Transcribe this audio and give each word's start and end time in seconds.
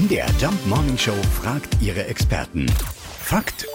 MDR 0.00 0.28
Jump 0.40 0.66
Morning 0.66 0.96
Show 0.96 1.12
fragt 1.42 1.82
ihre 1.82 2.06
Experten. 2.06 2.64
Fakt 3.18 3.66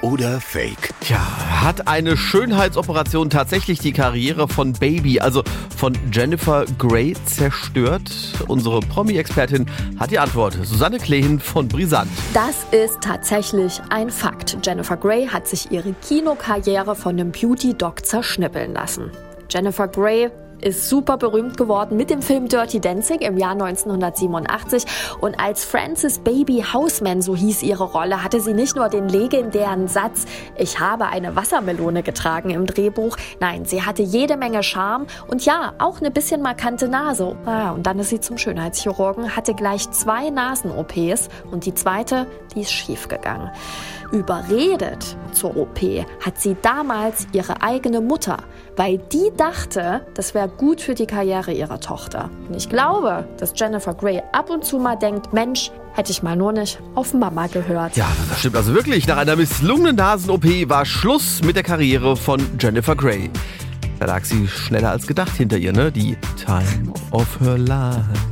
oder 0.00 0.40
Fake? 0.40 0.90
Tja, 1.00 1.18
hat 1.60 1.88
eine 1.88 2.16
Schönheitsoperation 2.16 3.30
tatsächlich 3.30 3.80
die 3.80 3.92
Karriere 3.92 4.46
von 4.46 4.74
Baby, 4.74 5.18
also 5.18 5.42
von 5.76 5.98
Jennifer 6.12 6.66
Grey, 6.78 7.16
zerstört? 7.24 8.12
Unsere 8.46 8.78
Promi-Expertin 8.78 9.66
hat 9.98 10.12
die 10.12 10.20
Antwort. 10.20 10.56
Susanne 10.62 10.98
Klehen 10.98 11.40
von 11.40 11.66
Brisant. 11.66 12.10
Das 12.32 12.64
ist 12.70 13.00
tatsächlich 13.00 13.80
ein 13.88 14.10
Fakt. 14.10 14.58
Jennifer 14.64 14.96
Grey 14.96 15.26
hat 15.26 15.48
sich 15.48 15.72
ihre 15.72 15.94
Kinokarriere 15.94 16.94
von 16.94 17.18
einem 17.18 17.32
Beauty-Doc 17.32 18.06
zerschnippeln 18.06 18.72
lassen. 18.72 19.10
Jennifer 19.50 19.88
Grey 19.88 20.30
ist 20.62 20.88
super 20.88 21.16
berühmt 21.16 21.56
geworden 21.56 21.96
mit 21.96 22.10
dem 22.10 22.22
Film 22.22 22.48
Dirty 22.48 22.80
Dancing 22.80 23.18
im 23.18 23.36
Jahr 23.36 23.52
1987 23.52 24.84
und 25.20 25.38
als 25.38 25.64
Frances 25.64 26.20
Baby 26.20 26.64
Houseman, 26.72 27.20
so 27.20 27.36
hieß 27.36 27.62
ihre 27.62 27.84
Rolle, 27.84 28.22
hatte 28.22 28.40
sie 28.40 28.54
nicht 28.54 28.76
nur 28.76 28.88
den 28.88 29.08
legendären 29.08 29.88
Satz 29.88 30.24
Ich 30.56 30.80
habe 30.80 31.06
eine 31.06 31.36
Wassermelone 31.36 32.02
getragen 32.02 32.50
im 32.50 32.66
Drehbuch, 32.66 33.16
nein, 33.40 33.64
sie 33.64 33.82
hatte 33.82 34.02
jede 34.02 34.36
Menge 34.36 34.62
Charme 34.62 35.06
und 35.28 35.44
ja, 35.44 35.74
auch 35.78 36.00
eine 36.00 36.10
bisschen 36.10 36.42
markante 36.42 36.88
Nase. 36.88 37.36
Ah, 37.44 37.70
und 37.72 37.86
dann 37.86 37.98
ist 37.98 38.10
sie 38.10 38.20
zum 38.20 38.38
Schönheitschirurgen, 38.38 39.36
hatte 39.36 39.54
gleich 39.54 39.90
zwei 39.90 40.30
Nasen-OPs 40.30 41.28
und 41.50 41.66
die 41.66 41.74
zweite, 41.74 42.26
die 42.54 42.60
ist 42.60 42.72
schief 42.72 43.08
gegangen. 43.08 43.50
Überredet 44.12 45.16
zur 45.32 45.56
OP 45.56 45.80
hat 46.24 46.40
sie 46.40 46.56
damals 46.62 47.26
ihre 47.32 47.62
eigene 47.62 48.00
Mutter, 48.00 48.38
weil 48.76 48.98
die 48.98 49.30
dachte, 49.36 50.06
das 50.14 50.34
wäre 50.34 50.48
gut 50.48 50.80
für 50.80 50.94
die 50.94 51.06
Karriere 51.06 51.52
ihrer 51.52 51.80
Tochter. 51.80 52.30
Und 52.48 52.56
ich 52.56 52.68
glaube, 52.68 53.26
dass 53.38 53.52
Jennifer 53.56 53.94
Grey 53.94 54.22
ab 54.32 54.50
und 54.50 54.64
zu 54.64 54.78
mal 54.78 54.96
denkt, 54.96 55.32
Mensch, 55.32 55.70
hätte 55.94 56.12
ich 56.12 56.22
mal 56.22 56.36
nur 56.36 56.52
nicht 56.52 56.78
auf 56.94 57.14
Mama 57.14 57.46
gehört. 57.46 57.96
Ja, 57.96 58.08
das 58.28 58.40
stimmt 58.40 58.56
also 58.56 58.74
wirklich. 58.74 59.06
Nach 59.06 59.18
einer 59.18 59.36
misslungenen 59.36 59.96
Nasen-OP 59.96 60.44
war 60.68 60.84
Schluss 60.84 61.42
mit 61.42 61.56
der 61.56 61.62
Karriere 61.62 62.16
von 62.16 62.40
Jennifer 62.58 62.96
Grey. 62.96 63.30
Da 63.98 64.06
lag 64.06 64.24
sie 64.24 64.48
schneller 64.48 64.90
als 64.90 65.06
gedacht 65.06 65.36
hinter 65.36 65.58
ihr, 65.58 65.72
ne? 65.72 65.92
Die 65.92 66.16
Time 66.36 66.92
of 67.12 67.38
her 67.40 67.58
life. 67.58 68.31